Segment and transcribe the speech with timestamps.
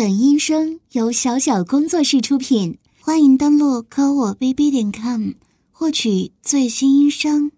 [0.00, 5.32] 本音声由小小工作室出品，欢迎登录科我 bb 点 com
[5.70, 7.52] 获取最新音声。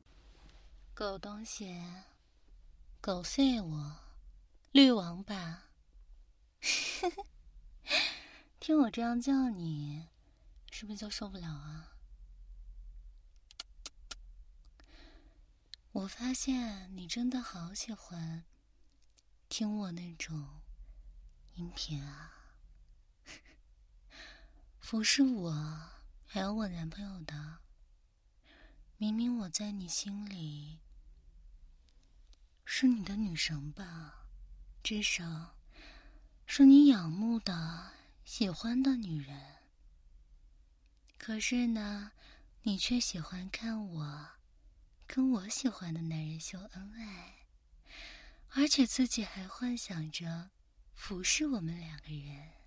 [0.92, 1.72] 狗东西，
[3.00, 3.72] 狗废物，
[4.72, 5.62] 绿王八，
[8.58, 10.08] 听我这样叫你，
[10.72, 11.92] 是不是就受不了啊？
[15.92, 18.42] 我发现你真的好喜欢
[19.48, 20.44] 听我那种
[21.54, 22.30] 音频啊。
[24.82, 25.90] 服侍我，
[26.26, 27.60] 还有我男朋友的。
[28.98, 30.80] 明明我在你心里
[32.64, 34.26] 是你的女神吧，
[34.82, 35.56] 至少
[36.46, 37.92] 是你仰慕的、
[38.24, 39.40] 喜欢的女人。
[41.16, 42.10] 可是呢，
[42.62, 44.28] 你却喜欢看我
[45.06, 47.46] 跟我喜欢的男人秀恩爱，
[48.50, 50.50] 而且自己还幻想着
[50.92, 52.61] 服侍我们两个人。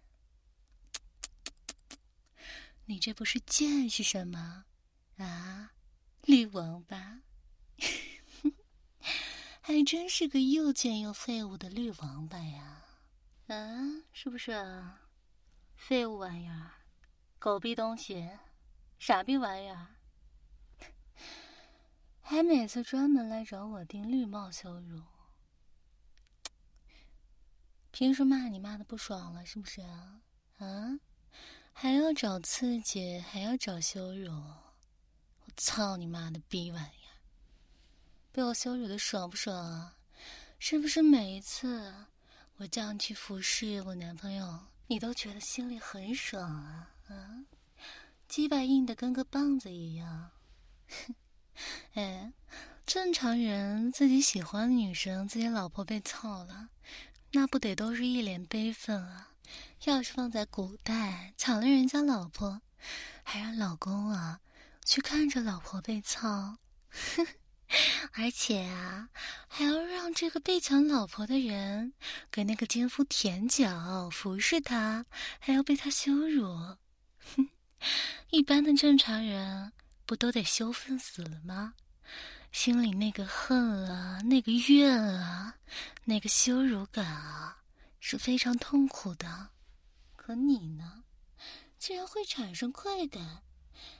[2.85, 4.66] 你这不是贱是什么？
[5.17, 5.72] 啊，
[6.22, 7.22] 绿王八，
[9.61, 12.86] 还真是个又贱又废物的绿王八呀！
[13.47, 15.02] 啊，是不是啊？
[15.75, 16.73] 废物玩意儿，
[17.39, 18.30] 狗逼东西，
[18.99, 19.95] 傻逼玩意儿，
[22.22, 25.02] 还每次专门来找我订绿帽羞辱，
[27.92, 30.22] 平时骂你骂的不爽了是不是啊？
[30.58, 30.99] 啊？
[31.78, 37.20] 还要找刺激，还要找羞辱，我操你妈的逼玩意儿！
[38.32, 39.98] 被我羞辱的爽不爽啊？
[40.58, 41.94] 是不是每一次
[42.56, 46.95] 我叫你去服侍我男朋友，你都觉得心里很爽啊？
[47.09, 47.44] 啊，
[48.30, 50.32] 鸡巴硬的跟个棒子一样。
[51.95, 52.32] 哎，
[52.86, 56.70] 正常人自己喜欢的女生，自己老婆被操了，
[57.36, 59.31] 那不得都是一脸悲愤啊？
[59.83, 62.61] 要是放在古代，抢了人家老婆，
[63.23, 64.39] 还让老公啊
[64.86, 66.58] 去看着老婆被操，
[68.15, 69.10] 而且啊
[69.49, 71.92] 还要让这个被抢老婆的人
[72.32, 75.05] 给那个奸夫舔脚服侍他，
[75.39, 76.48] 还要被他羞辱，
[77.36, 77.49] 哼！
[78.31, 79.73] 一般的正常人
[80.05, 81.73] 不都得羞愤死了吗？
[82.55, 85.58] 心里那个恨啊，那个怨啊，
[86.05, 87.61] 那个羞辱感啊，
[87.99, 89.49] 是非常痛苦的。
[90.16, 91.04] 可你呢，
[91.77, 93.43] 竟然会产生快感，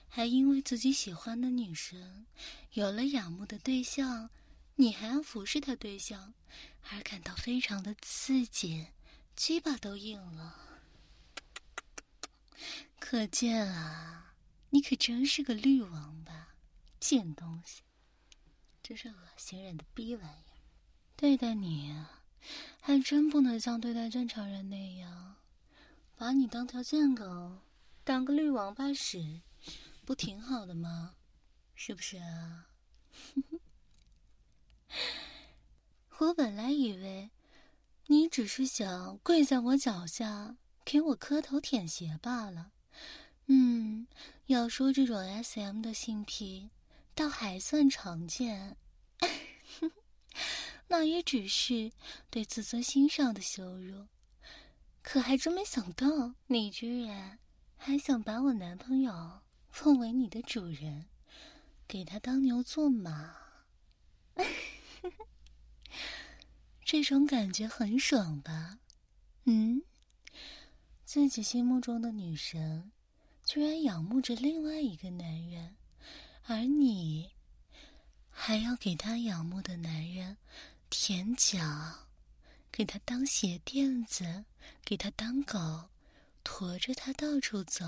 [0.08, 2.24] 还因为自己喜欢的女生
[2.72, 4.30] 有了仰慕的对象，
[4.74, 6.32] 你还要服侍他对象，
[6.90, 8.86] 而感到非常的刺激，
[9.36, 10.56] 鸡巴都硬了。
[12.98, 14.32] 可见啊，
[14.70, 16.48] 你可真是个绿王八，
[16.98, 17.82] 贱东西，
[18.86, 20.44] 真是恶心人的逼玩意儿！
[21.16, 21.92] 对待你，
[22.80, 25.34] 还真不能像对待正常人那样。
[26.14, 27.58] 把你当条贱狗，
[28.04, 29.40] 当个绿王八使，
[30.04, 31.16] 不挺好的吗？
[31.74, 32.68] 是不是啊？
[36.18, 37.32] 我本来以为
[38.06, 42.70] 你只是想跪在我脚下给我磕头舔鞋罢了。
[43.46, 44.06] 嗯，
[44.46, 46.70] 要说这种 S.M 的性癖，
[47.16, 48.76] 倒还算常见。
[50.86, 51.90] 那也只是
[52.30, 54.06] 对自尊心上的羞辱。
[55.02, 57.38] 可还真没想到，你居然
[57.76, 59.40] 还想把我男朋友
[59.70, 61.06] 奉为你的主人，
[61.88, 63.34] 给他当牛做马。
[66.84, 68.78] 这种感觉很爽吧？
[69.44, 69.82] 嗯，
[71.04, 72.92] 自己心目中的女神，
[73.44, 75.76] 居然仰慕着另外一个男人，
[76.46, 77.32] 而你
[78.30, 80.36] 还要给他仰慕的男人
[80.88, 81.60] 舔脚。
[82.72, 84.44] 给他当鞋垫子，
[84.84, 85.88] 给他当狗，
[86.44, 87.86] 驮着他到处走，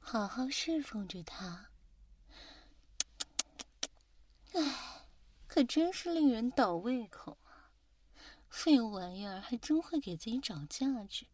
[0.00, 1.66] 好好侍奉着他。
[4.54, 5.04] 唉，
[5.46, 7.68] 可真是令人倒胃口啊！
[8.48, 11.26] 废物玩意儿还真会给自己找价值。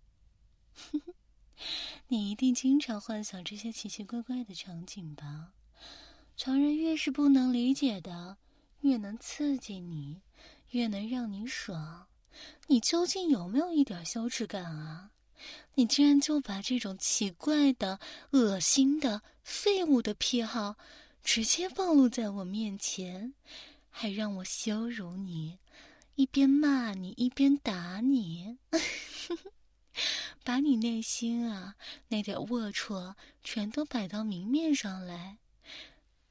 [2.09, 5.53] 你一定经常幻想这些奇奇怪怪的场景吧？
[6.36, 8.36] 常人越是不能理解的，
[8.80, 10.21] 越能刺激你，
[10.71, 12.06] 越能让你爽。
[12.66, 15.10] 你究竟有没有一点羞耻感啊？
[15.74, 17.98] 你竟然就把这种奇怪的、
[18.33, 20.77] 恶心的、废物的癖好
[21.22, 23.33] 直接暴露在我面前，
[23.91, 25.59] 还让我羞辱你，
[26.16, 28.59] 一边骂你一边打你，
[30.44, 31.77] 把你内心啊
[32.09, 35.38] 那点龌龊全都摆到明面上来，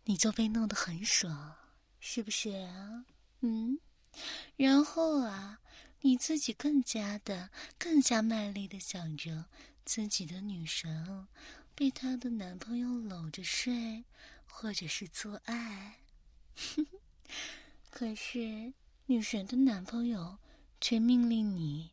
[0.06, 1.56] 你就被弄得很爽，
[2.00, 3.06] 是不是啊？
[3.42, 3.78] 嗯，
[4.56, 5.60] 然后啊。
[6.02, 7.50] 你自己更加的、
[7.80, 9.46] 更加卖力的想着
[9.86, 11.28] 自己的女神
[11.74, 14.04] 被她的男朋友搂着睡，
[14.46, 16.02] 或者是做爱。
[17.90, 18.72] 可是
[19.08, 20.38] 女神的男朋友
[20.80, 21.90] 却命令你，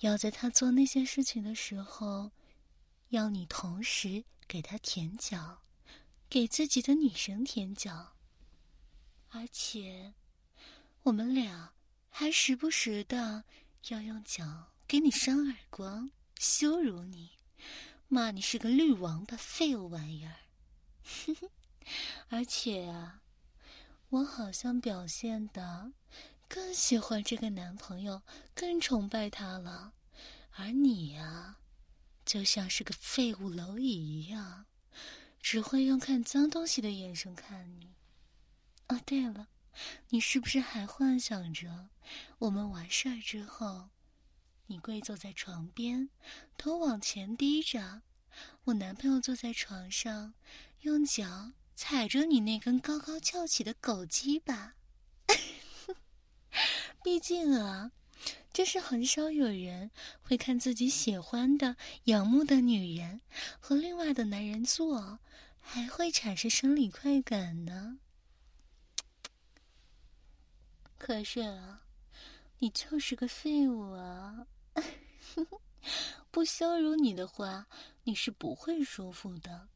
[0.00, 2.32] 要在他做那些事情的时候，
[3.08, 5.62] 要你同时给他舔脚，
[6.30, 8.14] 给自己的女神舔脚，
[9.30, 10.14] 而且
[11.02, 11.72] 我们俩。
[12.12, 13.44] 还时不时的
[13.88, 17.30] 要用脚给你扇耳光，羞辱你，
[18.08, 20.34] 骂你是个绿王八废物玩意儿。
[22.28, 23.22] 而且啊，
[24.08, 25.92] 我好像表现的
[26.48, 28.20] 更喜欢这个男朋友，
[28.54, 29.94] 更崇拜他了。
[30.56, 31.58] 而你呀，
[32.26, 34.66] 就像是个废物蝼蚁一样，
[35.42, 37.94] 只会用看脏东西的眼神看你。
[38.88, 39.48] 哦，对了。
[40.08, 41.88] 你是不是还幻想着，
[42.38, 43.88] 我们完事儿之后，
[44.66, 46.10] 你跪坐在床边，
[46.58, 48.02] 头往前低着，
[48.64, 50.34] 我男朋友坐在床上，
[50.80, 54.74] 用脚踩着你那根高高翘起的狗鸡巴？
[57.02, 57.92] 毕竟啊，
[58.52, 63.20] 这是很少有人会看自己喜欢的、仰慕的女人
[63.60, 65.20] 和另外的男人做，
[65.60, 67.98] 还会产生生理快感呢。
[70.98, 71.82] 可是啊，
[72.58, 74.46] 你就是个废物啊！
[76.30, 77.66] 不羞辱你的话，
[78.04, 79.68] 你是不会舒服的。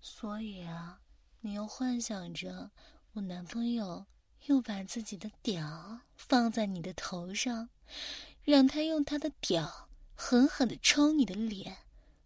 [0.00, 1.00] 所以啊，
[1.40, 2.70] 你又幻想着
[3.12, 4.04] 我男朋友
[4.46, 7.68] 又把自己的屌放在你的头上，
[8.42, 11.76] 让他用他的屌狠狠的抽你的脸，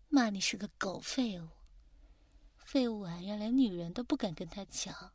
[0.09, 1.49] 骂你是个狗废物，
[2.69, 5.13] 废物玩意儿，连女人都不敢跟他抢，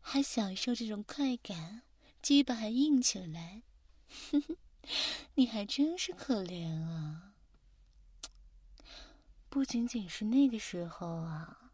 [0.00, 1.82] 还享受这种快感。
[2.22, 3.62] 鸡巴还硬起来，
[4.30, 4.56] 哼 哼
[5.34, 7.32] 你还真是可怜啊！
[9.48, 11.72] 不仅仅是那个时候啊，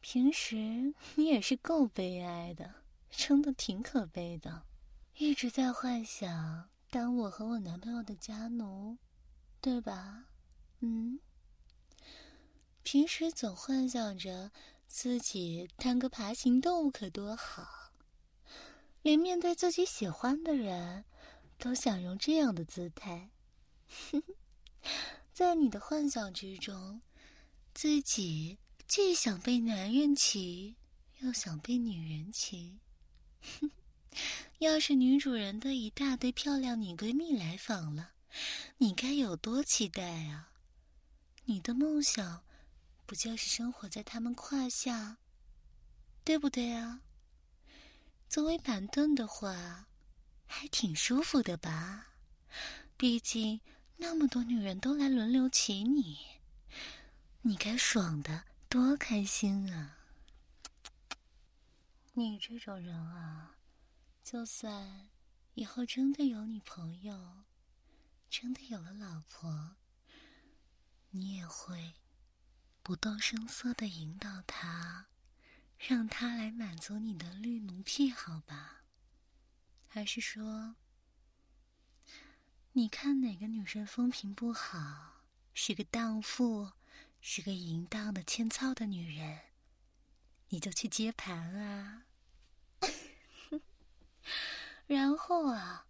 [0.00, 2.82] 平时你也是够悲哀的，
[3.12, 4.64] 真的挺可悲的，
[5.16, 8.98] 一直在幻想当我和我男朋友的家奴，
[9.60, 10.24] 对吧？
[10.80, 11.20] 嗯，
[12.84, 14.52] 平时总幻想着
[14.86, 17.90] 自己当个爬行动物可多好。
[19.00, 21.04] 连面对自己喜欢的人，
[21.58, 23.30] 都想用这样的姿态。
[25.32, 27.00] 在你的幻想之中，
[27.72, 30.76] 自己既想被男人骑，
[31.20, 32.78] 又想被女人骑。
[34.60, 38.12] 要是女主人的一大堆漂亮女闺蜜来访了，
[38.76, 40.50] 你该有多期待啊！
[41.46, 42.42] 你的梦想，
[43.06, 45.18] 不就是生活在他们胯下，
[46.24, 47.02] 对不对啊？
[48.28, 49.86] 作为板凳的话，
[50.46, 52.14] 还挺舒服的吧？
[52.96, 53.60] 毕竟
[53.96, 56.18] 那么多女人都来轮流骑你，
[57.42, 59.98] 你该爽的多开心啊！
[62.14, 63.56] 你这种人啊，
[64.22, 65.10] 就算
[65.54, 67.44] 以后真的有女朋友，
[68.30, 69.76] 真的有了老婆，
[71.10, 71.94] 你也会
[72.84, 75.06] 不动声色的引导她。
[75.76, 78.84] 让他来满足你的绿奴癖，好吧？
[79.88, 80.76] 还是说，
[82.72, 86.72] 你看哪个女生风评不好，是个荡妇，
[87.20, 89.40] 是个淫荡的欠操的女人，
[90.48, 92.06] 你就去接盘啊？
[94.86, 95.86] 然后啊，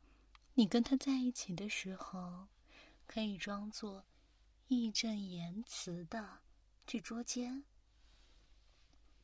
[0.55, 2.49] 你跟他在一起的时候，
[3.07, 4.07] 可以装作
[4.67, 6.41] 义正言辞的
[6.87, 7.65] 去捉奸。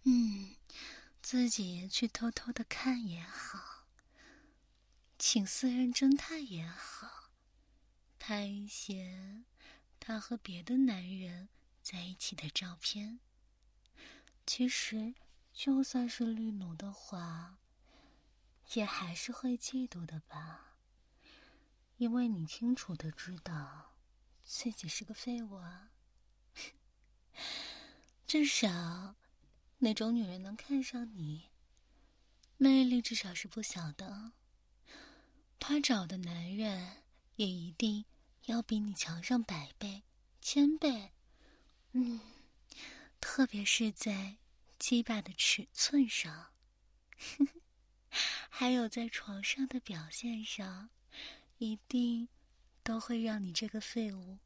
[0.04, 0.56] 嗯，
[1.22, 3.86] 自己去偷偷的看也好，
[5.18, 7.30] 请私人侦探也好，
[8.18, 9.44] 拍一些
[9.98, 11.50] 他和别的男人
[11.82, 13.20] 在一起的照片。
[14.46, 15.14] 其实，
[15.52, 17.58] 就算是绿奴的话，
[18.72, 20.78] 也还是会嫉妒的吧？
[21.98, 23.94] 因为你清楚的知道
[24.42, 25.90] 自己是个废物啊，
[28.26, 29.16] 至少。
[29.82, 31.48] 那种女人能看上你，
[32.58, 34.32] 魅力至少是不小的。
[35.58, 36.98] 她找的男人
[37.36, 38.04] 也一定
[38.44, 40.02] 要比你强上百倍、
[40.42, 41.12] 千倍。
[41.92, 42.20] 嗯，
[43.22, 44.36] 特别是在
[44.78, 46.52] 鸡巴的尺寸上，
[48.50, 50.90] 还有在床上的表现上，
[51.56, 52.28] 一定
[52.82, 54.40] 都会让你这个废物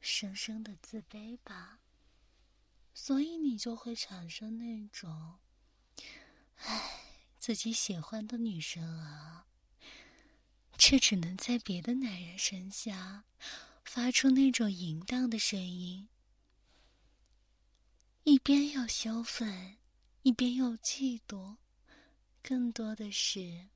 [0.00, 1.80] 生生的自卑吧。
[3.00, 5.38] 所以你就会产生那种，
[6.56, 9.46] 唉，自己喜欢的女生啊，
[10.76, 13.24] 却只能在别的男人身下
[13.84, 16.08] 发出那种淫荡的声音，
[18.24, 19.76] 一边又羞愤，
[20.22, 21.56] 一边又嫉妒，
[22.42, 23.68] 更多的是，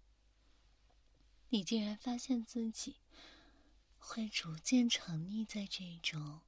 [1.50, 2.97] 你竟然发现自己
[3.99, 6.41] 会逐渐沉溺在这种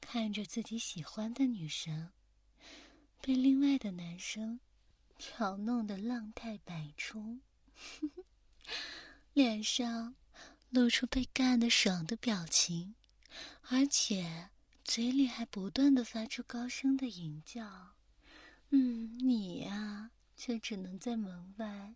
[0.00, 2.10] 看着自己喜欢的女生
[3.20, 4.58] 被另外的男生
[5.18, 7.38] 挑弄的浪态百出。
[9.32, 10.14] 脸上
[10.70, 12.94] 露出被干的爽的表情，
[13.68, 14.50] 而且
[14.84, 17.94] 嘴里还不断的发出高声的吟叫。
[18.70, 21.94] 嗯，你呀，却只能在门外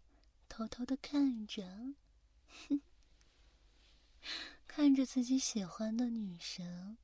[0.49, 1.94] 偷偷的看着，
[2.68, 2.80] 哼，
[4.66, 6.96] 看着自己喜欢的女神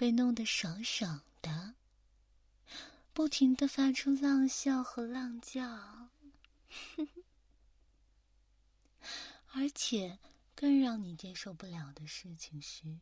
[0.00, 1.74] 被弄得爽爽的，
[3.12, 6.08] 不停的发出浪笑和浪叫，
[9.52, 10.18] 而且，
[10.54, 13.00] 更让你接受不了的事情是，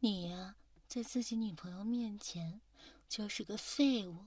[0.00, 0.56] 你呀，
[0.88, 2.62] 在自己女朋友面前
[3.06, 4.24] 就是个废物、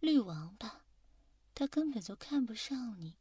[0.00, 0.82] 绿王八，
[1.54, 3.16] 他根本就看不上你，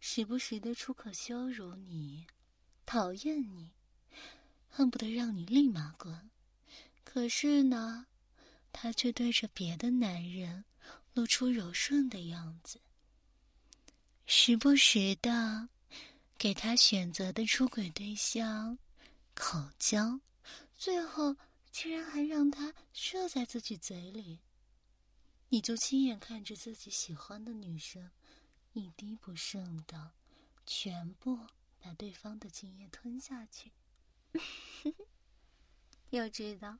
[0.00, 2.26] 时不时的出口羞辱你、
[2.84, 3.70] 讨厌你，
[4.68, 6.28] 恨不得让你立马滚。
[7.10, 8.06] 可是呢，
[8.70, 10.66] 他却对着别的男人
[11.14, 12.82] 露出柔顺的样子，
[14.26, 15.70] 时不时的。
[16.36, 18.78] 给他选择的出轨对象
[19.34, 20.20] 口交，
[20.76, 21.34] 最后
[21.72, 24.38] 竟然还让他射在自己嘴里。
[25.48, 28.08] 你就亲眼看着自己喜欢的女生
[28.74, 30.12] 一滴不剩的
[30.64, 31.40] 全部
[31.80, 33.72] 把对方的精液吞下去。
[36.10, 36.78] 要知道，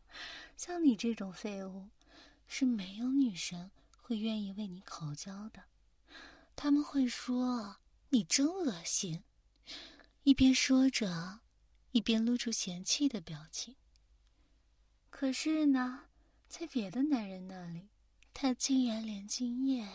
[0.57, 1.89] 像你这种废物，
[2.47, 3.71] 是没有女生
[4.01, 5.65] 会愿意为你口交的。
[6.57, 7.79] 他们会说
[8.11, 9.23] 你真恶心。
[10.25, 11.41] 一边说着，
[11.93, 13.77] 一边露出嫌弃的表情。
[15.11, 16.07] 可是呢，
[16.49, 17.89] 在别的男人那里，
[18.35, 19.89] 他竟然连精液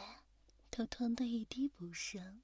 [0.70, 2.42] 都吞得一滴不剩。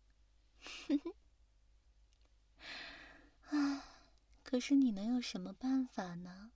[3.50, 3.81] 唉，
[4.43, 6.51] 可是你能有什么办法呢？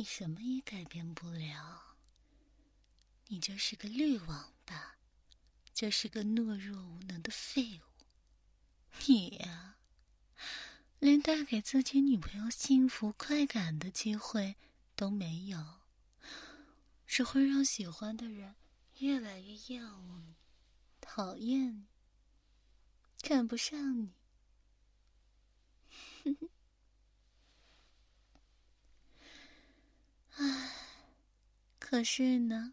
[0.00, 1.94] 你什么也改变不了。
[3.26, 4.96] 你就是个绿王八，
[5.74, 7.82] 就是个懦弱无能的废物。
[9.06, 9.76] 你呀！
[11.00, 14.56] 连带给自己女朋友幸福快感的机会
[14.96, 15.82] 都没有，
[17.06, 18.54] 只会让喜欢的人
[19.00, 20.34] 越来越厌恶你、
[20.98, 21.86] 讨厌你、
[23.20, 24.14] 看不上你。
[30.40, 30.70] 唉，
[31.78, 32.72] 可是呢，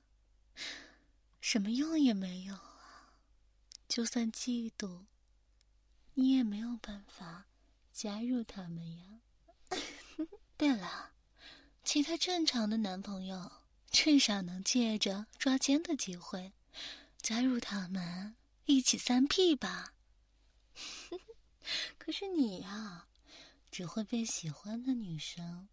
[1.41, 3.13] 什么用也没有啊！
[3.89, 5.05] 就算嫉妒，
[6.13, 7.45] 你也没有办法。
[7.91, 9.19] 加入他们呀！
[10.55, 11.13] 对了，
[11.83, 13.51] 其他正常的男朋友
[13.89, 16.53] 至少能借着抓奸的机会
[17.19, 19.93] 加入他们一起三 P 吧。
[21.97, 23.07] 可是你呀，
[23.71, 25.67] 只会被喜欢的女生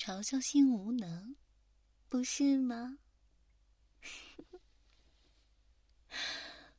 [0.00, 1.36] 嘲笑性无能，
[2.08, 2.96] 不是吗？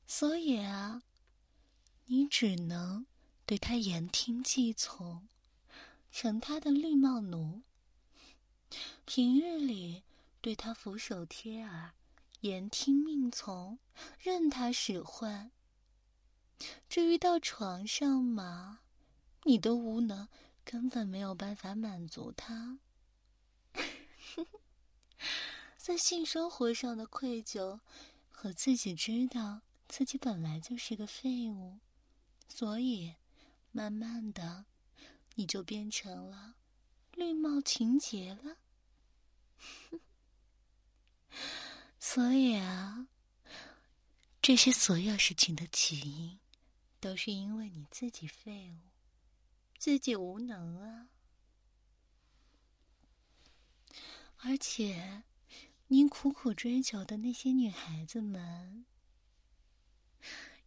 [0.07, 1.03] 所以啊，
[2.05, 3.05] 你只能。
[3.45, 5.27] 对他言听计从，
[6.09, 7.61] 成他的绿帽奴。
[9.05, 10.03] 平日里
[10.39, 11.91] 对他俯首帖耳，
[12.39, 13.77] 言听命从，
[14.19, 15.51] 任他使唤。
[16.89, 18.79] 至于到床上嘛，
[19.43, 20.27] 你的无能
[20.63, 22.79] 根本没有办法满足他。
[25.77, 27.79] 在性生活上的愧疚，
[28.29, 31.79] 和自己知道自己本来就是个废物，
[32.47, 33.15] 所以。
[33.73, 34.65] 慢慢的，
[35.35, 36.55] 你就变成了
[37.13, 38.57] 绿帽情节了。
[41.97, 43.07] 所以啊，
[44.41, 46.37] 这些所有事情的起因，
[46.99, 48.89] 都是因为你自己废物，
[49.77, 51.07] 自己无能啊。
[54.43, 55.23] 而且，
[55.87, 58.85] 您苦苦追求的那些女孩子们，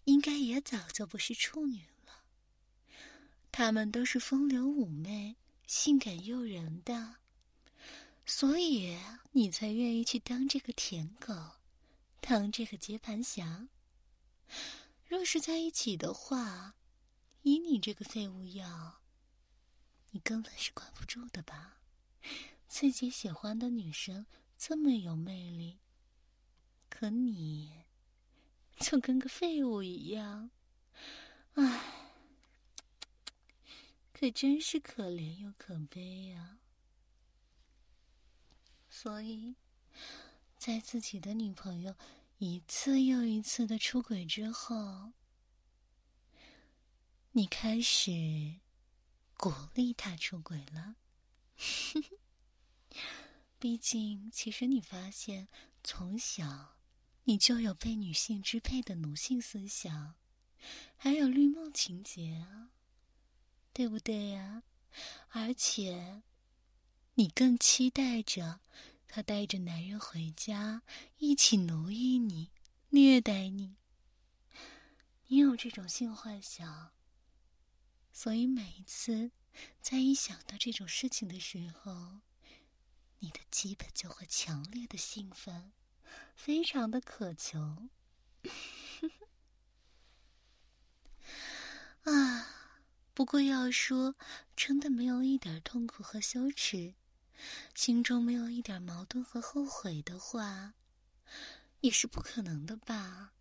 [0.05, 2.23] 应该也早就不是处女了。
[3.51, 5.35] 她们都是风流妩媚、
[5.67, 7.17] 性感诱人的，
[8.25, 8.97] 所以
[9.33, 11.35] 你才愿意去当这个舔狗，
[12.21, 13.69] 当这个接盘侠。
[15.09, 16.77] 若是在一起的话，
[17.43, 19.01] 以你这个废物样，
[20.13, 21.79] 你根本是管不住的吧？
[22.77, 24.27] 自己喜欢的女生
[24.59, 25.79] 这么有魅力，
[26.91, 27.85] 可你
[28.81, 30.51] 就跟个废物一样，
[31.53, 32.11] 唉。
[34.13, 36.59] 可真是可怜又可悲呀。
[38.89, 39.55] 所以，
[40.57, 41.95] 在自己的女朋友
[42.39, 45.13] 一次又一次的出轨之后，
[47.31, 48.59] 你开始
[49.37, 50.97] 鼓励他出轨了。
[53.59, 55.49] 毕竟，其实你发现，
[55.83, 56.77] 从小
[57.25, 60.15] 你就有被女性支配的奴性思想，
[60.97, 62.71] 还有绿梦情节啊，
[63.73, 64.63] 对不对呀？
[65.31, 66.23] 而且，
[67.15, 68.61] 你更期待着
[69.09, 70.83] 他带着男人回家，
[71.19, 72.51] 一起奴役你、
[72.91, 73.77] 虐待你。
[75.29, 76.93] 你有这种性幻想，
[78.13, 79.31] 所以每一次
[79.81, 82.21] 在一想到这种事情的时候，
[83.25, 85.73] 你的基本就会强烈的兴奋，
[86.37, 87.89] 非常的渴求。
[92.05, 92.47] 啊，
[93.15, 94.15] 不过要说
[94.55, 96.93] 真的没有一点痛苦和羞耻，
[97.75, 100.75] 心中没有一点矛盾和后悔的话，
[101.81, 103.33] 也是不可能的吧？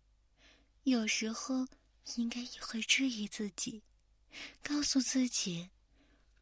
[0.84, 1.68] 有时候
[2.16, 3.82] 应该也会质疑自己，
[4.62, 5.68] 告诉自己，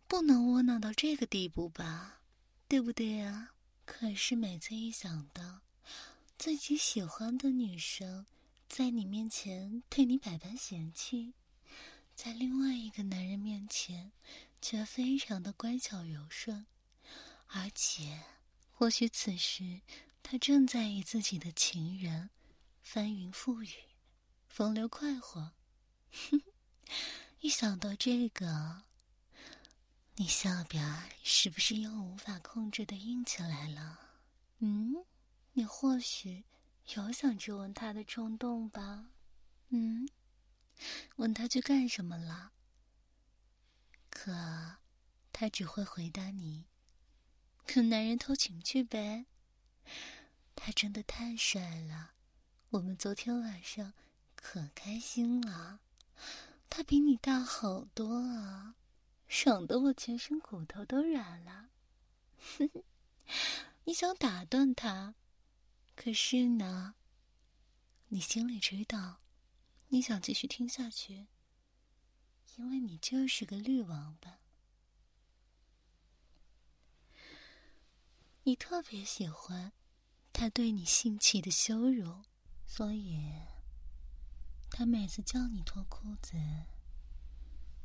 [0.06, 2.20] 不能窝囊到这个地步吧？
[2.72, 3.52] 对不对啊？
[3.84, 5.60] 可是每次一想到
[6.38, 8.24] 自己喜欢的女生
[8.66, 11.34] 在你面前对你百般嫌弃，
[12.16, 14.10] 在另外一个男人面前
[14.62, 16.64] 却非常的乖巧柔顺，
[17.48, 18.22] 而且
[18.72, 19.82] 或许此时
[20.22, 22.30] 他正在与自己的情人
[22.82, 23.68] 翻云覆雨、
[24.48, 25.52] 风流快活，
[26.10, 26.40] 哼
[27.40, 28.84] 一想到这个。
[30.16, 30.84] 你下边
[31.22, 33.98] 是不是又无法控制的硬起来了？
[34.58, 34.94] 嗯，
[35.54, 36.44] 你或许
[36.94, 39.06] 有想质问他的冲动吧？
[39.70, 40.06] 嗯，
[41.16, 42.52] 问他去干什么了？
[44.10, 44.76] 可
[45.32, 46.66] 他只会回答你：
[47.64, 49.24] 跟男人偷情去呗。
[50.54, 52.12] 他真的太帅了，
[52.68, 53.94] 我们昨天晚上
[54.36, 55.80] 可开心了。
[56.68, 58.74] 他比你大好多啊。
[59.32, 61.70] 爽得我全身骨头都软了，
[63.84, 65.14] 你想打断他，
[65.96, 66.96] 可是呢，
[68.08, 69.22] 你心里知道，
[69.88, 71.28] 你想继续听下去，
[72.56, 74.38] 因为你就是个绿王八，
[78.42, 79.72] 你特别喜欢
[80.30, 82.22] 他对你性起的羞辱，
[82.66, 83.32] 所以，
[84.70, 86.36] 他每次叫你脱裤子。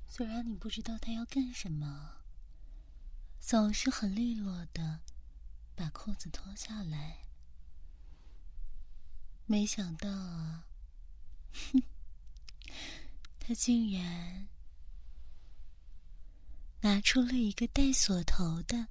[0.10, 2.22] 虽然你不知道他要干什么，
[3.40, 5.02] 总是很利落的
[5.76, 7.20] 把裤子脱下来。
[9.46, 10.66] 没想到啊，
[11.54, 11.84] 哼，
[13.40, 14.48] 他竟然
[16.82, 18.88] 拿出了一个带锁头的，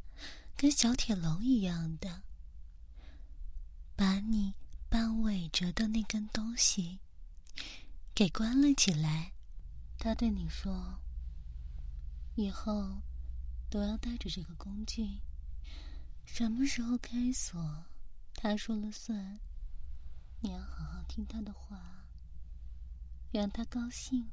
[0.56, 2.22] 跟小铁笼一样的，
[3.96, 4.54] 把你
[4.88, 7.00] 半尾着的那根东西
[8.14, 9.32] 给关了起来。
[9.98, 11.00] 他对你说。
[12.36, 13.00] 以后
[13.70, 15.22] 都要带着这个工具，
[16.26, 17.86] 什么时候开锁，
[18.34, 19.40] 他说了算。
[20.40, 22.04] 你要好好听他的话，
[23.32, 24.28] 让他高兴，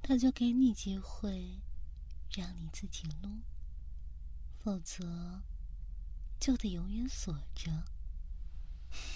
[0.00, 1.60] 他就给你机会，
[2.30, 3.40] 让你自己撸，
[4.62, 5.42] 否则
[6.38, 7.82] 就得永远锁着。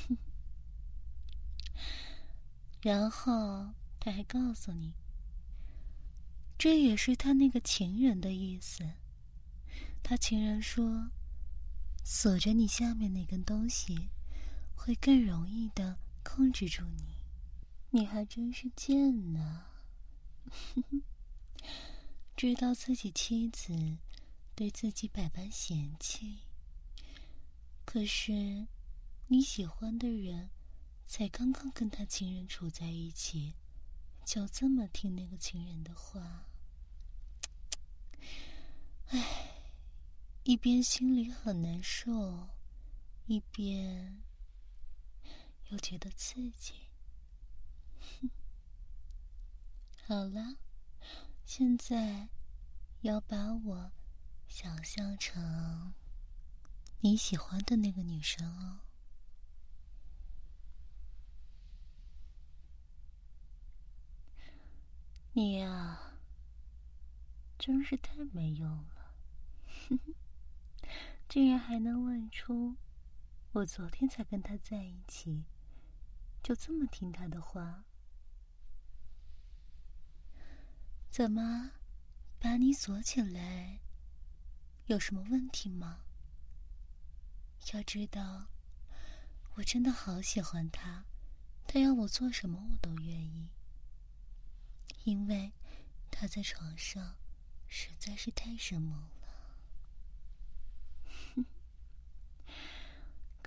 [2.83, 4.95] 然后他还告诉你。
[6.59, 8.85] 这也是他那个情人的意思。
[10.03, 11.11] 他情人说
[12.03, 14.09] ：“锁着你下面那根东西，
[14.75, 17.17] 会更容易的控制住你。”
[17.91, 19.67] 你还真是贱呢！
[22.37, 23.97] 知道自己妻子
[24.55, 26.41] 对自己百般嫌弃，
[27.85, 28.67] 可是
[29.29, 30.51] 你喜欢的人
[31.07, 33.55] 才刚刚跟他情人处在一起，
[34.27, 36.48] 就这么听那个情人的话。
[39.11, 39.63] 唉，
[40.45, 42.49] 一边心里很难受，
[43.27, 44.23] 一边
[45.71, 46.75] 又觉得刺激。
[50.07, 50.57] 好了，
[51.47, 52.29] 现在
[53.01, 53.93] 要把我
[54.47, 55.95] 想象成
[57.01, 58.81] 你喜欢的那个女生哦。
[65.33, 66.15] 你呀，
[67.59, 68.98] 真是太没用了。
[71.29, 72.77] 竟然还能问出，
[73.53, 75.45] 我昨天才跟他在一起，
[76.43, 77.85] 就这么听他的话？
[81.11, 81.73] 怎么，
[82.39, 83.81] 把你锁起来，
[84.87, 86.05] 有什么问题吗？
[87.75, 88.49] 要知道，
[89.57, 91.05] 我真的好喜欢他，
[91.67, 93.51] 他要我做什么我都愿意，
[95.05, 95.53] 因为
[96.11, 97.17] 他在床上
[97.67, 99.18] 实在是太生猛了。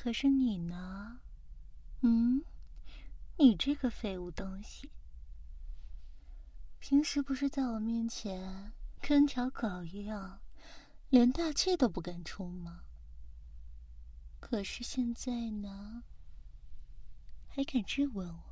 [0.03, 1.19] 可是你呢？
[2.01, 2.43] 嗯，
[3.37, 4.89] 你这个废物东西，
[6.79, 10.41] 平时不是在我面前跟条狗一样，
[11.11, 12.81] 连大气都不敢出吗？
[14.39, 16.01] 可是现在呢，
[17.47, 18.43] 还敢质问我，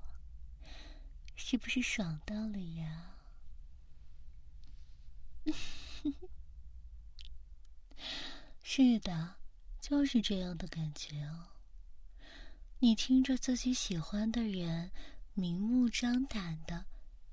[1.36, 3.16] 是不是爽到了呀？
[8.62, 9.39] 是的，
[9.90, 11.48] 就是这样的感觉哦。
[12.78, 14.92] 你听着自己喜欢的人
[15.34, 16.86] 明目张胆的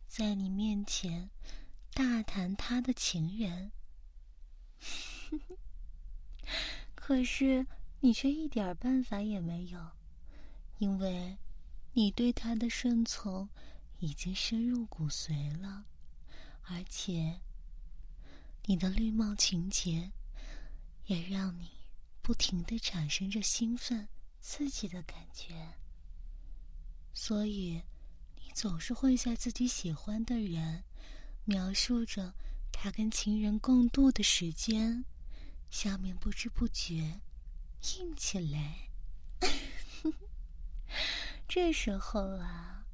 [0.09, 1.29] 在你面前
[1.93, 3.71] 大谈他的情人，
[6.95, 7.67] 可是。
[7.99, 9.81] 你却一点办法也没有，
[10.79, 11.37] 因为
[11.95, 13.49] 你对他的顺从
[13.99, 15.87] 已经深入骨髓了，
[16.65, 17.41] 而且
[18.67, 20.13] 你的绿帽情节
[21.07, 21.71] 也让你
[22.27, 24.09] 不停的产生着兴奋、
[24.41, 25.75] 刺激的感觉，
[27.15, 27.81] 所以
[28.35, 30.83] 你总是会在自己喜欢的人
[31.45, 32.35] 描述着
[32.73, 35.05] 他跟情人共度的时间，
[35.71, 37.21] 下面不知不觉。
[37.95, 38.91] 硬起来，
[41.47, 42.87] 这时候啊，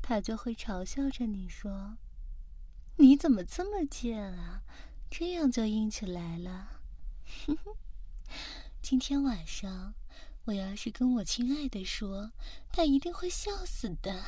[0.00, 1.96] 他就会嘲笑着你说
[2.98, 4.62] ：“你怎么这么贱啊？
[5.10, 6.82] 这样就硬起来了。”
[8.82, 9.94] 今天晚上
[10.44, 12.32] 我要是跟我亲爱的说，
[12.72, 14.24] 他一定会笑死的。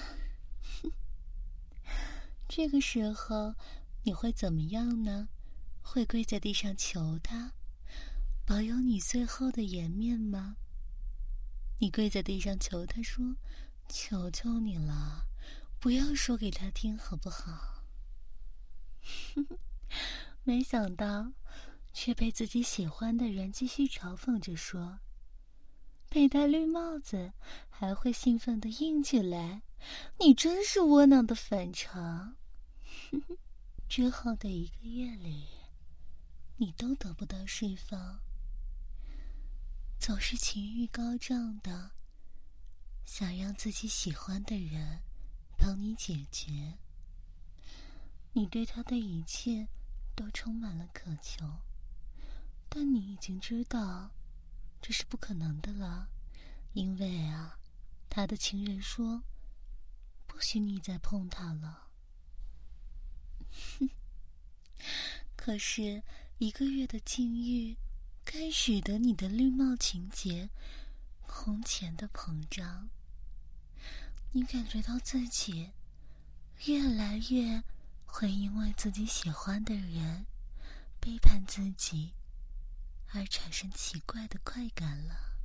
[2.48, 3.54] 这个时候
[4.04, 5.28] 你会怎么样呢？
[5.82, 7.52] 会跪在地上求他？
[8.44, 10.56] 保有你最后的颜面吗？
[11.80, 13.36] 你跪在地上求他说
[13.88, 15.26] ：“求求你了，
[15.78, 17.84] 不要说给他听，好不好？”
[19.34, 19.58] 哼 哼
[20.42, 21.32] 没想到，
[22.00, 25.00] 却被自己喜欢的人继续嘲讽着说
[26.08, 27.32] ：“被戴绿帽子
[27.68, 29.62] 还会兴奋的硬起来，
[30.20, 32.36] 你真是窝囊的反常。
[33.90, 35.48] ”之后的一个月里，
[36.58, 38.20] 你都得不到释放。
[39.98, 41.90] 总是情欲高涨的，
[43.04, 45.00] 想让自己喜欢的人
[45.58, 46.78] 帮你解决。
[48.34, 49.66] 你对他的一切
[50.14, 51.44] 都充满了渴求，
[52.68, 54.10] 但你已经知道
[54.80, 56.08] 这是不可能的了，
[56.72, 57.58] 因为啊，
[58.08, 59.22] 他的情人说
[60.26, 61.88] 不许你再碰他了。
[63.78, 63.90] 哼，
[65.36, 66.02] 可是
[66.38, 67.76] 一个月的禁欲。
[68.30, 70.50] 该使得你的绿帽情节
[71.26, 72.90] 空前的膨胀，
[74.32, 75.70] 你感觉到自己
[76.66, 77.64] 越来越
[78.04, 80.26] 会因为自己喜欢的人
[81.00, 82.12] 背叛自己
[83.12, 85.38] 而产生奇怪的快感了。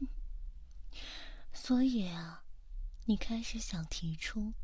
[1.52, 2.44] 所以啊，
[3.04, 4.54] 你开始想提出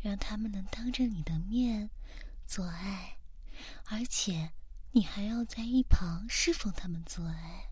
[0.00, 1.90] 让他们能当着你的面
[2.46, 3.18] 做爱，
[3.86, 4.52] 而且。
[4.94, 7.70] 你还要在一旁侍奉他们做爱，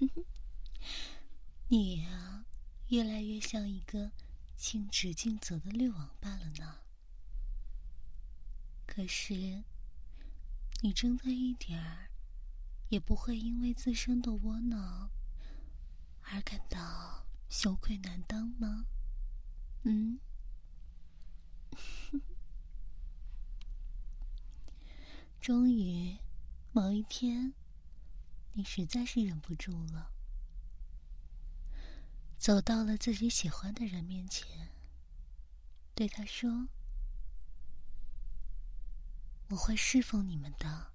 [1.68, 2.44] 你呀，
[2.88, 4.12] 越来越像一个
[4.54, 6.80] 尽职尽责的绿王罢了呢。
[8.86, 9.64] 可是，
[10.82, 12.09] 你真的一点儿
[12.90, 15.10] 也不会因为自身的窝囊
[16.22, 18.84] 而感到羞愧难当吗？
[19.84, 20.18] 嗯？
[25.40, 26.18] 终于，
[26.72, 27.54] 某一天，
[28.52, 30.12] 你实在是忍不住了，
[32.36, 34.72] 走到了自己喜欢的人面前，
[35.94, 36.68] 对他说
[39.50, 40.92] ：“我会侍奉你们的，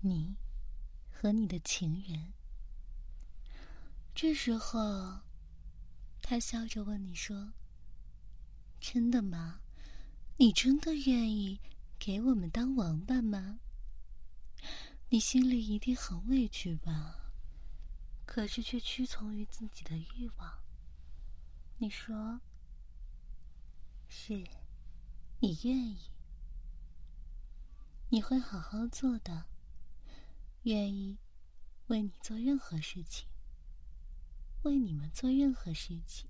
[0.00, 0.36] 你
[1.14, 2.32] 和你的情人。”
[4.14, 5.20] 这时候，
[6.20, 7.52] 他笑着问你说
[8.80, 9.60] ：“真的吗？
[10.38, 11.60] 你真的愿意？”
[11.96, 13.60] 给我们当王八吗？
[15.08, 17.32] 你心里一定很委屈吧？
[18.26, 20.62] 可是却屈从于自己的欲望。
[21.78, 22.40] 你说
[24.06, 24.44] 是，
[25.40, 26.10] 你愿意，
[28.10, 29.46] 你会好好做的，
[30.64, 31.16] 愿意
[31.86, 33.26] 为你做任何事情，
[34.62, 36.28] 为你们做任何事情。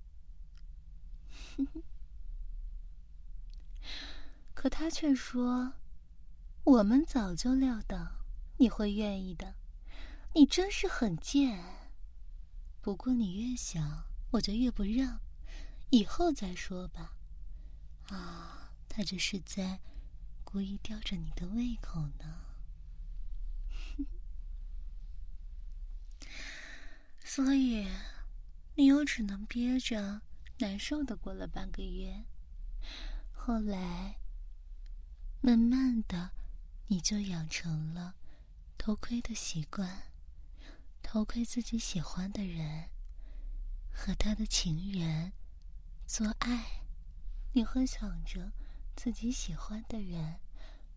[4.53, 5.73] 可他却说
[6.63, 8.25] ：“我们早就料到
[8.57, 9.55] 你会愿意的，
[10.33, 11.89] 你真是很贱。
[12.81, 15.19] 不过你越想，我就越不让，
[15.91, 17.17] 以后再说吧。”
[18.09, 19.79] 啊，他这是在
[20.43, 22.41] 故意吊着你的胃口呢。
[27.35, 27.85] 所以，
[28.75, 30.21] 你又只能憋着，
[30.59, 32.23] 难受的过了半个月。
[33.33, 34.15] 后来，
[35.41, 36.31] 慢慢的，
[36.87, 38.15] 你就养成了
[38.77, 40.03] 偷窥的习惯，
[41.03, 42.87] 偷窥自己喜欢的人
[43.91, 45.33] 和他的情人
[46.07, 46.83] 做爱。
[47.51, 48.53] 你会想着
[48.95, 50.39] 自己喜欢的人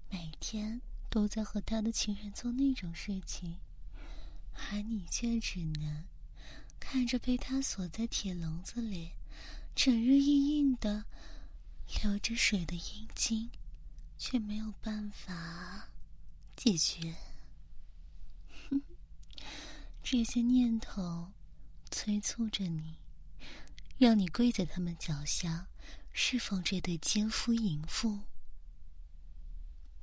[0.09, 3.59] 每天都在和他的情人做那种事情，
[4.71, 6.05] 而你却只能。
[6.81, 9.13] 看着被他锁在铁笼子里，
[9.75, 11.05] 整日硬硬的
[12.03, 13.51] 流着水的阴茎，
[14.17, 15.91] 却没有办法
[16.57, 17.17] 解决。
[18.71, 18.83] 哼
[20.03, 21.33] 这些念头
[21.91, 22.97] 催促着你，
[23.99, 25.69] 让你跪在他们脚下，
[26.13, 28.21] 侍奉这对奸夫淫妇。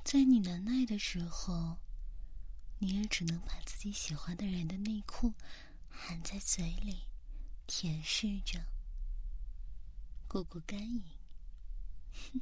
[0.04, 1.78] 在你难耐的时候，
[2.78, 5.34] 你也只能把自己喜欢的人的内裤。
[5.96, 7.08] 含在嘴里，
[7.66, 8.60] 舔舐着，
[10.28, 11.04] 过过干瘾。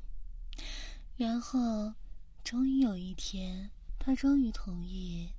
[1.16, 1.94] 然后，
[2.44, 5.32] 终于有一天，他终于同意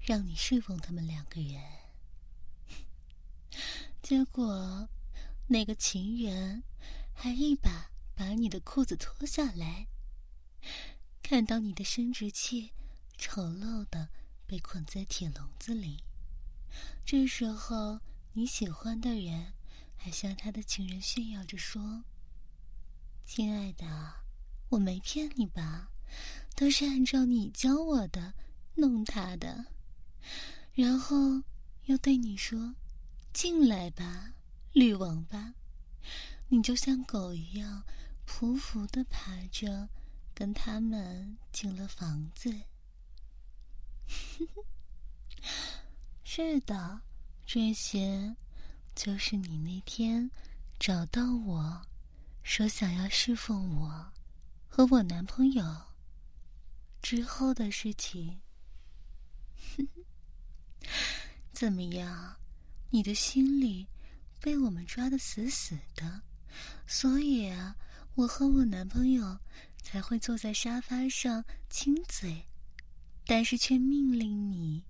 [0.00, 1.62] 让你侍奉他们两个人。
[4.02, 4.88] 结果，
[5.46, 6.62] 那个情人
[7.14, 9.86] 还一把把你的裤子脱下来，
[11.22, 12.72] 看到你的生殖器
[13.16, 14.08] 丑陋的
[14.46, 16.02] 被捆在铁笼子里。
[17.04, 18.00] 这时候，
[18.32, 19.52] 你喜欢的人
[19.96, 22.04] 还向他的情人炫耀着说
[23.24, 23.86] ：“亲爱的，
[24.70, 25.90] 我没骗你吧？
[26.56, 28.34] 都是按照你教我的
[28.74, 29.66] 弄他的。”
[30.74, 31.42] 然后
[31.84, 32.74] 又对你说
[33.32, 34.32] ：“进来吧，
[34.72, 35.54] 绿王八！”
[36.48, 37.84] 你就像狗一样
[38.26, 39.88] 匍匐的爬着，
[40.34, 42.62] 跟他们进了房子。
[46.36, 47.00] 是的，
[47.46, 48.34] 这些
[48.92, 50.28] 就是你那天
[50.80, 51.86] 找到我
[52.42, 54.12] 说想要侍奉我
[54.68, 55.64] 和我男朋友
[57.00, 58.40] 之后的事情。
[61.54, 62.34] 怎么样？
[62.90, 63.86] 你的心里
[64.40, 66.22] 被我们抓的死死的，
[66.84, 67.76] 所以啊，
[68.16, 69.38] 我和我男朋友
[69.80, 72.44] 才会坐在沙发上亲嘴，
[73.24, 74.82] 但是却命令你。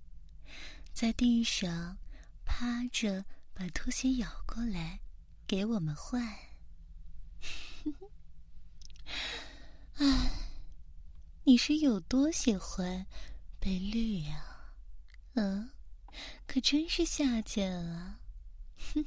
[0.95, 1.97] 在地上
[2.45, 5.01] 趴着，把拖鞋咬过来
[5.45, 6.25] 给我们换。
[9.95, 10.31] 哎，
[11.43, 13.05] 你是有多喜欢
[13.59, 14.71] 被绿呀？
[15.33, 15.69] 嗯，
[16.47, 18.21] 可真是下贱啊！
[18.93, 19.05] 哼，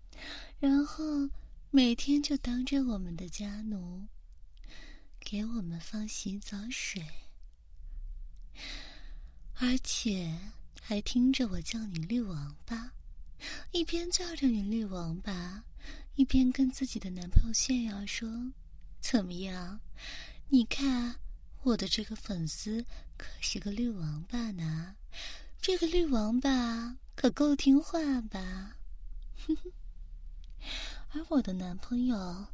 [0.60, 1.30] 然后
[1.70, 4.06] 每天就当着我们的家奴，
[5.18, 7.02] 给我们放洗澡水，
[9.54, 10.38] 而且。
[10.84, 12.92] 还听着我叫你绿王八，
[13.70, 15.62] 一边叫着你绿王八，
[16.16, 18.52] 一边跟自己的男朋友炫耀说
[19.00, 19.80] ：“怎么样？
[20.48, 21.20] 你看
[21.62, 22.84] 我的这个粉丝
[23.16, 24.96] 可是个绿王八呢，
[25.60, 28.76] 这个绿王八可够听话吧？”
[29.46, 29.72] 哼哼。
[31.12, 32.48] 而我的男朋友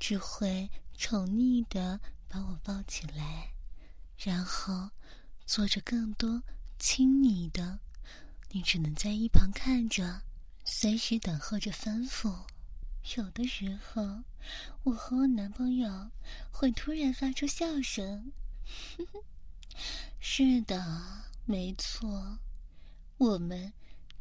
[0.00, 3.52] 只会宠溺的把我抱起来，
[4.18, 4.90] 然后
[5.46, 6.42] 做着更多。
[6.84, 7.78] 亲你的，
[8.50, 10.22] 你只能在一旁看着，
[10.64, 12.44] 随时等候着吩咐。
[13.16, 14.24] 有的时候，
[14.82, 16.10] 我和我男朋友
[16.50, 18.32] 会突然发出笑声。
[20.18, 22.40] 是的，没错，
[23.16, 23.72] 我们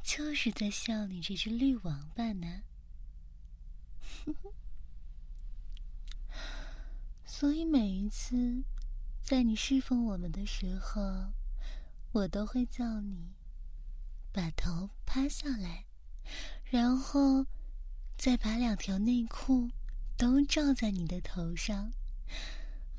[0.03, 2.61] 就是在笑你这只绿王八呢。
[7.25, 8.61] 所以每一次
[9.23, 11.01] 在你侍奉我们的时候。
[12.13, 13.33] 我都会叫你
[14.33, 15.85] 把头趴下来，
[16.65, 17.45] 然后
[18.17, 19.69] 再把两条内裤
[20.17, 21.91] 都罩在你的头上。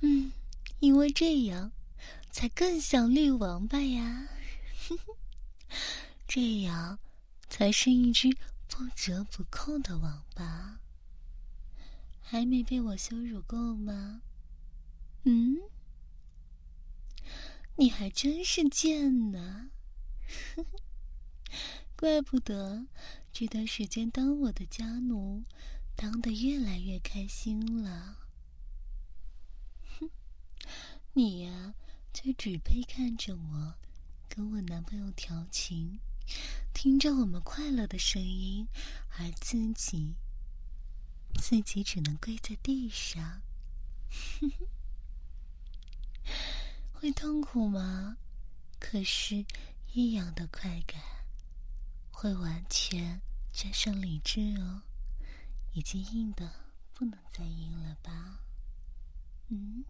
[0.00, 0.32] 嗯，
[0.80, 1.72] 因为这样
[2.30, 4.28] 才更像绿王八呀。
[6.26, 6.98] 这样
[7.48, 8.30] 才是一只
[8.68, 10.80] 不折不扣的王八。
[12.20, 14.22] 还没被我羞辱够吗？
[15.24, 15.58] 嗯。
[17.82, 19.68] 你还真是贱呢，
[21.98, 22.86] 怪不得
[23.32, 25.42] 这段时间当我的家奴，
[25.96, 28.28] 当的越来越开心了。
[29.98, 30.08] 哼。
[31.14, 31.74] 你呀，
[32.12, 33.74] 就只配看着我
[34.28, 35.98] 跟我男朋友调情，
[36.72, 38.68] 听着我们快乐的声音，
[39.18, 40.14] 而自己
[41.34, 43.42] 自己只能跪在地上。
[44.38, 44.66] 哼 哼
[47.02, 48.16] 会痛苦吗？
[48.78, 49.44] 可是，
[49.92, 51.02] 异样的快感
[52.12, 53.20] 会完全
[53.52, 54.82] 战胜理智哦，
[55.72, 56.48] 已经硬的
[56.94, 58.38] 不能再硬了吧？
[59.48, 59.84] 嗯。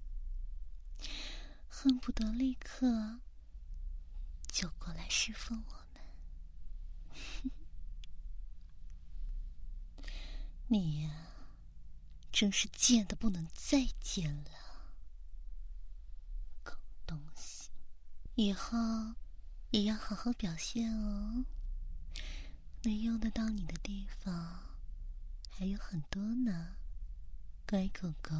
[1.68, 3.20] 恨不得立刻
[4.51, 7.53] 就过来侍奉我们。
[10.68, 11.27] 你呀，
[12.33, 14.51] 真是贱的不能再贱了，
[16.62, 17.70] 狗东西！
[18.35, 18.79] 以后
[19.71, 21.45] 也要好好表现哦。
[22.85, 24.59] 能用得到你的地方
[25.51, 26.75] 还有很多呢，
[27.68, 28.35] 乖狗狗。